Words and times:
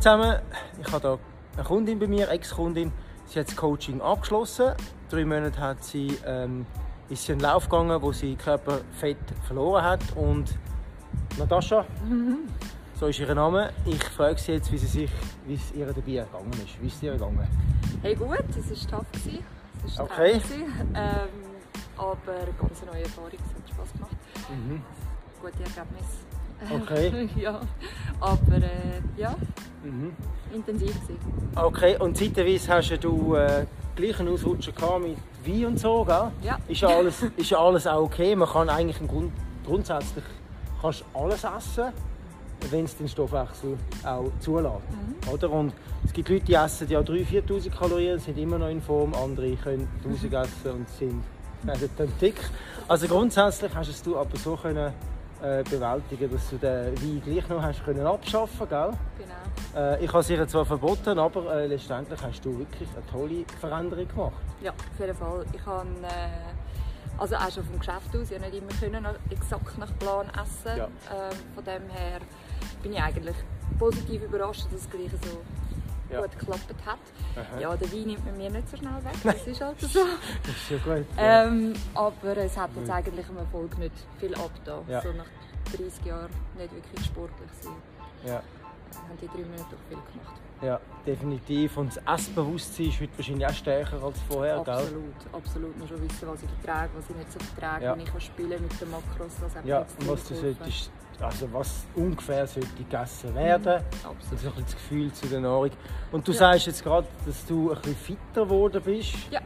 zusammen, 0.00 0.38
ich 0.80 0.92
habe 0.92 1.08
hier 1.08 1.18
eine 1.56 1.64
Kundin 1.64 1.98
bei 1.98 2.06
mir, 2.06 2.30
Ex-Kundin. 2.30 2.90
Sie 3.26 3.38
hat 3.38 3.48
das 3.48 3.56
Coaching 3.56 4.00
abgeschlossen. 4.00 4.72
Drei 5.10 5.24
Monate 5.26 5.60
hat 5.60 5.84
sie, 5.84 6.18
ähm, 6.26 6.64
ist 7.10 7.24
sie 7.24 7.32
einen 7.32 7.42
Lauf 7.42 7.68
gegangen, 7.68 8.00
wo 8.00 8.10
sie 8.10 8.34
Körperfett 8.34 9.18
verloren 9.46 9.84
hat. 9.84 10.00
Und 10.16 10.56
Natascha, 11.38 11.84
so 12.98 13.06
ist 13.06 13.20
ihr 13.20 13.34
Name. 13.34 13.72
Ich 13.84 14.02
frage 14.02 14.38
sie 14.38 14.52
jetzt, 14.52 14.72
wie, 14.72 14.78
sie 14.78 14.86
sich, 14.86 15.10
wie 15.46 15.54
es 15.54 15.72
ihr 15.72 15.86
dabei 15.86 16.00
gegangen 16.00 16.52
ist. 16.64 16.80
Wie 16.80 16.86
ist 16.86 16.96
es 16.96 17.02
ihr 17.02 17.12
gegangen? 17.12 17.46
Hey 18.02 18.14
gut, 18.14 18.38
es 18.58 18.90
war 18.92 19.00
tough. 19.00 19.06
Es 19.86 19.98
war 19.98 20.04
Okay. 20.06 20.32
tough. 20.34 20.50
Ähm, 20.50 21.28
aber 21.98 22.46
ganz 22.58 22.82
eine 22.82 22.92
neue 22.92 23.02
Erfahrung, 23.02 23.30
es 23.32 23.54
hat 23.54 23.68
Spaß 23.68 23.92
gemacht. 23.92 24.16
Mhm. 24.48 24.82
Gute 25.42 25.62
Ergebnisse. 25.62 26.30
Okay. 26.70 27.28
ja, 27.40 27.60
aber 28.20 28.56
äh, 28.56 29.00
ja, 29.16 29.34
Mhm. 29.82 30.12
intensiv 30.54 30.88
gewesen. 30.88 31.18
Okay, 31.56 31.96
und 31.98 32.16
zeitweise 32.16 32.72
hast 32.72 32.90
ja 32.90 32.96
du 32.96 33.34
äh, 33.34 33.66
gleichen 33.96 34.28
Ausrutscher 34.28 34.72
gehabt 34.72 35.02
mit 35.02 35.16
Wein 35.44 35.66
und 35.66 35.80
so, 35.80 36.04
gell? 36.04 36.30
Ja. 36.42 36.58
Ist 36.68 36.80
ja 36.80 36.88
alles, 36.88 37.22
ist 37.36 37.50
ja 37.50 37.58
alles 37.58 37.86
auch 37.86 38.02
okay. 38.02 38.36
Man 38.36 38.48
kann 38.48 38.68
eigentlich 38.68 38.98
Grund, 39.08 39.32
grundsätzlich 39.64 40.24
kannst 40.80 41.04
alles 41.14 41.44
essen, 41.44 41.92
wenn 42.70 42.84
es 42.84 42.96
den 42.96 43.08
Stoffwechsel 43.08 43.76
auch 44.04 44.30
zulässt. 44.40 44.74
Oder? 45.32 45.50
Und 45.50 45.72
es 46.04 46.12
gibt 46.12 46.28
Leute, 46.28 46.44
die 46.44 46.54
essen 46.54 46.88
ja 46.88 47.00
3'000, 47.00 47.46
4'000 47.46 47.70
Kalorien, 47.70 48.18
sind 48.18 48.38
immer 48.38 48.58
noch 48.58 48.68
in 48.68 48.80
Form. 48.80 49.14
Andere 49.14 49.54
können 49.56 49.88
1000 50.04 50.34
essen 50.34 50.70
und 50.72 50.88
sind 50.88 51.22
werden 51.62 51.90
dann 51.96 52.12
dick. 52.20 52.36
Also 52.88 53.06
grundsätzlich 53.06 53.74
hast 53.74 53.88
es 53.88 54.02
du 54.02 54.16
aber 54.16 54.36
so 54.36 54.56
können, 54.56 54.92
äh, 55.42 55.62
bewältigen, 55.64 56.30
dass 56.32 56.50
du 56.50 56.56
den 56.56 56.94
Wein 56.96 57.22
gleich 57.24 57.48
noch 57.48 57.62
hast 57.62 57.84
können 57.84 58.06
abschaffen, 58.06 58.68
gell? 58.68 58.90
Genau. 59.18 59.80
Äh, 59.80 60.04
ich 60.04 60.08
habe 60.08 60.20
es 60.20 60.30
ihr 60.30 60.46
zwar 60.48 60.64
verboten, 60.64 61.18
aber 61.18 61.54
äh, 61.54 61.66
letztendlich 61.66 62.20
hast 62.22 62.44
du 62.44 62.58
wirklich 62.58 62.88
eine 62.94 63.06
tolle 63.06 63.44
Veränderung 63.60 64.08
gemacht. 64.08 64.32
Ja, 64.62 64.72
auf 64.72 65.00
jeden 65.00 65.16
Fall. 65.16 65.44
Ich 65.52 65.64
habe 65.64 65.88
äh, 66.02 67.18
also 67.18 67.36
auch 67.36 67.50
schon 67.50 67.64
vom 67.64 67.78
Geschäft 67.78 68.16
aus 68.16 68.30
ja 68.30 68.38
nicht 68.38 68.54
immer 68.54 68.72
können 68.80 69.06
exakt 69.30 69.78
nach 69.78 69.98
Plan 69.98 70.26
essen. 70.30 70.78
Ja. 70.78 70.84
Ähm, 70.84 71.36
von 71.54 71.64
dem 71.64 71.88
her 71.90 72.20
bin 72.82 72.92
ich 72.92 73.02
eigentlich 73.02 73.36
positiv 73.78 74.22
überrascht, 74.22 74.66
dass 74.72 74.80
es 74.82 74.90
gleich 74.90 75.10
so 75.10 75.38
Ja. 76.10 76.20
gut 76.20 76.38
geklappt 76.38 76.74
hat. 76.86 76.98
Aha. 77.36 77.60
Ja, 77.60 77.76
der 77.76 77.92
Wein 77.92 78.02
nimmt 78.06 78.24
man 78.24 78.36
mir 78.36 78.50
nicht 78.50 78.68
so 78.68 78.76
schnell 78.76 79.04
weg, 79.04 79.14
das 79.22 79.46
ist 79.46 79.60
halt 79.60 79.80
so. 79.80 80.00
Das 80.42 80.56
ist 80.56 80.70
ja 80.70 80.76
gut. 80.78 81.06
Ja. 81.16 81.44
Ähm, 81.46 81.72
aber 81.94 82.36
es 82.36 82.56
hat 82.56 82.70
jetzt 82.76 82.90
eigentlich 82.90 83.28
im 83.28 83.36
Erfolg 83.38 83.78
nicht 83.78 83.94
viel 84.18 84.34
abgetan. 84.34 84.82
Ja. 84.88 85.00
So 85.02 85.12
nach 85.12 85.26
30 85.76 86.04
Jahren 86.04 86.30
nicht 86.58 86.74
wirklich 86.74 87.06
sportlich 87.06 87.50
sein. 87.60 88.40
Haben 88.96 89.18
die 89.20 89.26
drei 89.26 89.44
Monate 89.44 89.64
doch 89.70 89.78
viel 89.88 89.96
gemacht. 89.96 90.40
ja, 90.62 90.80
definitiv. 91.06 91.76
Und 91.76 91.96
das 91.96 92.02
Essbewusstsein 92.20 92.86
ist 92.88 93.00
heute 93.00 93.10
wahrscheinlich 93.16 93.46
auch 93.46 93.52
stärker 93.54 94.02
als 94.02 94.18
vorher, 94.28 94.62
gell? 94.64 94.74
absolut, 94.74 95.14
absolut. 95.32 95.78
Man 95.78 95.88
schon 95.88 96.02
wissen, 96.02 96.28
was 96.28 96.42
ich 96.42 96.50
vertrage, 96.60 96.90
was 96.96 97.10
ich 97.10 97.16
nicht 97.16 97.32
so 97.32 97.38
vertrage, 97.38 97.84
Ja. 97.84 97.96
wie 97.96 98.02
ich 98.02 98.10
kann 98.12 98.20
spielen 98.20 98.62
mit 98.62 98.80
den 98.80 98.90
Makros. 98.90 99.32
Mir 99.64 99.70
Ja, 99.70 99.78
und 99.80 100.08
was 100.08 100.24
du 100.28 100.34
solltest, 100.34 100.90
also 101.20 101.52
was 101.52 101.86
ungefähr 101.94 102.46
sollte 102.46 102.68
gegessen 102.76 103.34
werden. 103.34 103.82
Absolut. 104.04 104.32
Das 104.32 104.42
ist 104.44 104.56
das 104.66 104.72
Gefühl 104.74 105.12
zu 105.12 105.26
der 105.28 105.40
Nahrung. 105.40 105.70
Und 106.12 106.26
du 106.26 106.32
Ja. 106.32 106.38
sagst 106.38 106.66
jetzt 106.66 106.82
gerade, 106.82 107.06
dass 107.26 107.44
du 107.46 107.70
ein 107.72 107.76
bisschen 107.80 107.96
fitter 107.96 108.44
geworden 108.44 108.82
bist. 108.84 109.14
Ja. 109.30 109.40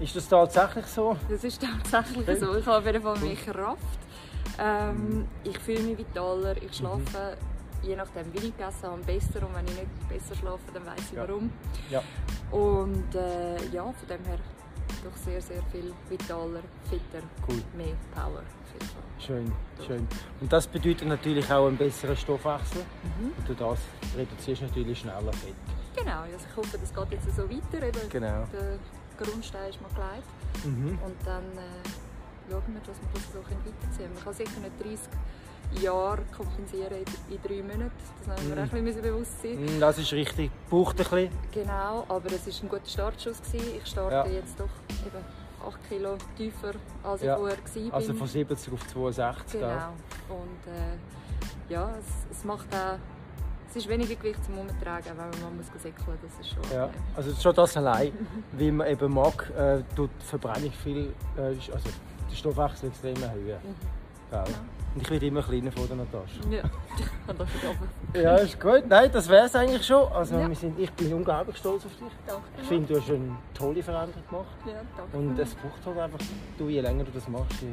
Ist 0.00 0.16
das 0.16 0.28
tatsächlich 0.28 0.86
so? 0.86 1.14
Das 1.28 1.44
ist 1.44 1.60
tatsächlich 1.90 2.38
so. 2.40 2.56
Ich 2.56 2.64
habe 2.66 2.78
auf 2.78 2.86
jeden 2.86 3.02
Fall 3.02 3.18
mehr 3.18 3.36
Kraft. 3.36 3.78
Ähm, 4.58 5.26
ich 5.44 5.58
fühle 5.58 5.80
mich 5.80 5.98
vitaler, 5.98 6.56
ich 6.56 6.74
schlafe 6.74 7.36
je 7.82 7.96
nachdem, 7.96 8.32
wie 8.32 8.38
ich 8.48 8.56
gegessen 8.56 8.82
habe, 8.84 9.02
besser. 9.02 9.46
Und 9.46 9.54
wenn 9.54 9.64
ich 9.66 9.74
nicht 9.80 10.08
besser 10.08 10.34
schlafe, 10.34 10.60
dann 10.74 10.86
weiß 10.86 11.00
ich 11.10 11.16
Ja. 11.16 11.28
warum. 11.28 11.50
Ja. 11.90 12.02
Und 12.50 13.14
äh, 13.14 13.56
ja, 13.72 13.82
von 13.84 14.08
dem 14.08 14.24
her 14.24 14.38
doch 15.04 15.16
sehr, 15.16 15.40
sehr 15.40 15.62
viel 15.72 15.92
vitaler, 16.08 16.60
fitter, 16.88 17.24
Cool. 17.48 17.62
mehr 17.76 17.94
Power. 18.14 18.42
Schön, 19.18 19.52
schön. 19.86 20.06
Und 20.40 20.52
das 20.52 20.66
bedeutet 20.66 21.06
natürlich 21.06 21.50
auch 21.52 21.66
einen 21.68 21.76
besseren 21.76 22.16
Stoffwechsel. 22.16 22.82
Mhm. 23.02 23.32
Und 23.36 23.48
du 23.48 23.54
das 23.54 23.78
reduzierst 24.16 24.62
natürlich 24.62 24.98
schneller 24.98 25.32
Fett. 25.32 25.54
Genau, 25.96 26.20
also 26.22 26.36
ich 26.48 26.56
hoffe, 26.56 26.78
das 26.78 26.92
geht 26.94 27.10
jetzt 27.12 27.36
so 27.36 27.42
weiter. 27.48 27.86
Eben, 27.86 28.08
Genau. 28.08 28.46
Der 28.52 28.78
Grundstein 29.18 29.70
ist 29.70 29.80
mal 29.82 29.88
gelegt. 29.94 30.64
Mhm. 30.64 30.98
Und 31.04 31.16
dann 31.26 31.44
äh, 31.58 32.50
schauen 32.50 32.62
wir, 32.68 32.80
dass 32.80 32.96
wir 33.00 33.08
das 33.14 33.32
so 33.32 33.38
weiterziehen 33.40 33.96
können. 33.96 34.14
Man 34.14 34.24
kann 34.24 34.34
sicher 34.34 34.60
nicht 34.60 34.80
30 34.80 34.98
Jahre 35.80 36.22
kompensieren 36.36 36.94
in, 37.28 37.38
drei 37.42 37.62
Monaten. 37.62 37.92
Das 38.26 38.42
müssen 38.42 38.56
wir 38.56 38.64
auch 38.64 38.72
ein 38.72 38.84
bisschen 38.84 39.02
bewusst 39.02 39.42
sein. 39.42 39.64
Mm, 39.64 39.80
Das 39.80 39.98
ist 39.98 40.12
richtig. 40.12 40.50
Braucht 40.68 40.96
ein 41.00 41.04
bisschen. 41.04 41.30
Genau, 41.52 42.04
aber 42.08 42.26
es 42.32 42.46
war 42.46 42.62
ein 42.64 42.68
guter 42.68 42.86
Startschuss. 42.86 43.40
Gewesen. 43.42 43.76
Ich 43.76 43.86
starte 43.86 44.14
Ja. 44.30 44.34
jetzt 44.34 44.58
doch 44.58 44.68
eben 45.06 45.24
8 45.66 45.88
Kilo 45.88 46.16
tiefer, 46.36 46.72
als 47.04 47.22
Ja. 47.22 47.34
ich 47.34 47.38
vorher 47.38 47.56
war. 47.58 47.94
Also 47.94 48.14
von 48.14 48.26
70 48.26 48.72
auf 48.72 48.86
62. 48.88 49.60
gell? 49.60 49.68
Genau. 49.68 50.36
Und 50.40 50.72
äh, 50.72 51.72
ja, 51.72 51.90
es, 51.98 52.36
es 52.38 52.44
macht 52.44 52.66
auch... 52.74 52.98
Es 53.68 53.76
ist 53.76 53.88
weniger 53.88 54.16
Gewicht 54.16 54.44
zum 54.44 54.58
Umtragen, 54.58 55.04
wenn 55.16 55.42
man 55.42 55.56
muss 55.56 55.66
säckeln 55.80 56.18
Das 56.22 56.40
ist 56.44 56.52
schon... 56.52 56.62
Ja, 56.76 56.90
also 57.14 57.32
schon 57.40 57.54
das 57.54 57.76
allein, 57.76 58.12
wie 58.52 58.72
man 58.72 58.88
eben 58.88 59.14
mag, 59.14 59.48
äh, 59.56 59.82
tut 59.94 60.10
die 60.20 60.26
Verbrennung 60.26 60.72
viel, 60.72 61.12
äh, 61.36 61.40
also 61.72 61.88
der 62.28 62.34
Stoffwechsel 62.34 62.88
extrem 62.88 63.22
erhöhen. 63.22 63.58
Mhm. 63.62 63.76
Gell? 64.30 64.44
Und 64.94 65.02
ich 65.02 65.10
werde 65.10 65.26
immer 65.26 65.42
kleiner 65.42 65.70
von 65.70 65.86
der 65.86 65.96
Natascha. 65.98 66.40
Ja, 66.50 66.62
das 67.28 67.48
nicht 67.48 68.24
Ja, 68.24 68.36
ist 68.36 68.60
gut. 68.60 68.84
Nein, 68.88 69.10
das 69.12 69.28
wäre 69.28 69.46
es 69.46 69.54
eigentlich 69.54 69.86
schon. 69.86 70.10
Also 70.12 70.36
Ja. 70.36 70.48
wir 70.48 70.56
sind, 70.56 70.78
ich 70.80 70.90
bin 70.92 71.12
unglaublich 71.14 71.56
stolz 71.58 71.84
auf 71.86 71.92
dich. 71.92 72.12
Danke. 72.26 72.42
Ich 72.60 72.66
finde, 72.68 72.92
du 72.94 73.00
hast 73.00 73.08
eine 73.10 73.36
tolle 73.54 73.82
Veränderung 73.82 74.22
gemacht. 74.28 74.46
Ja, 74.66 74.72
danke. 74.96 75.16
Und 75.16 75.38
es 75.38 75.54
braucht 75.54 75.86
halt 75.86 75.98
einfach, 75.98 76.18
du, 76.58 76.68
je 76.68 76.80
länger 76.80 77.04
du 77.04 77.10
das 77.12 77.28
machst, 77.28 77.62
je 77.62 77.68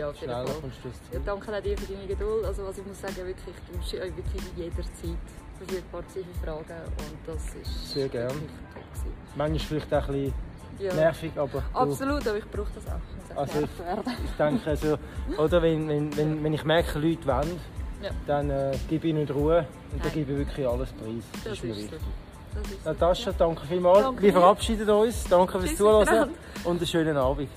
ja, 0.00 0.14
schneller 0.14 0.44
kommst 0.60 0.78
du 0.82 0.88
Ja, 1.12 1.20
danke 1.24 1.54
auch 1.56 1.60
dir 1.62 1.76
für 1.76 1.92
deine 1.92 2.06
Geduld. 2.06 2.44
Also 2.44 2.64
was 2.66 2.78
ich 2.78 2.86
muss 2.86 3.00
sagen, 3.00 3.16
wirklich, 3.16 3.54
du 3.70 3.96
ja 3.96 4.04
wirklich 4.04 4.42
jederzeit 4.56 5.18
verfügbar 5.58 6.02
gewesen 6.02 6.28
für 6.40 6.46
Fragen 6.46 6.82
und 6.86 7.18
das 7.26 7.42
ist 7.62 7.92
Sehr 7.92 8.08
gern. 8.08 8.28
wirklich 8.28 8.50
top 8.72 8.82
gewesen. 8.92 9.14
Manchmal 9.36 9.58
vielleicht 9.58 9.94
auch 9.94 10.08
ein 10.08 10.14
bisschen 10.14 10.34
Ja. 10.78 10.94
nervig, 10.94 11.32
aber 11.36 11.62
Absolut, 11.72 12.26
aber 12.26 12.38
ich 12.38 12.50
brauche 12.50 12.68
das 12.74 12.86
auch. 12.92 13.00
Ich 13.30 13.36
Also 13.38 13.60
werden. 13.78 14.12
ich 14.24 14.30
denke, 14.38 14.70
also, 14.70 14.98
oder 15.38 15.62
wenn, 15.62 15.88
wenn, 15.88 16.16
wenn, 16.16 16.44
wenn 16.44 16.52
ich 16.54 16.64
merke, 16.64 16.98
Leute 16.98 17.26
wollen, 17.26 17.60
Ja. 18.02 18.10
dann 18.26 18.50
äh, 18.50 18.76
gebe 18.88 19.08
ich 19.08 19.14
nicht 19.14 19.30
Ruhe 19.34 19.58
und 19.92 20.04
dann 20.04 20.08
Nein. 20.08 20.12
gebe 20.12 20.32
ich 20.32 20.38
wirklich 20.38 20.66
alles 20.66 20.90
preis. 20.92 21.24
Das 21.44 21.52
ist 21.54 21.64
mir 21.64 21.70
ist 21.70 21.76
so. 21.76 21.82
wichtig. 21.82 22.00
Das 22.54 22.70
so. 22.70 22.88
Natascha, 22.90 23.32
danke 23.32 23.66
vielmals. 23.66 24.02
Danke 24.02 24.22
Wir 24.22 24.32
verabschieden 24.32 24.88
uns. 24.90 25.24
Danke 25.24 25.60
fürs 25.60 25.76
Zuhören 25.76 26.30
und 26.64 26.76
einen 26.78 26.86
schönen 26.86 27.16
Abend. 27.16 27.48